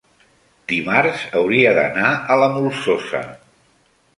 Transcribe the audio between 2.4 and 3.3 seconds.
la Molsosa.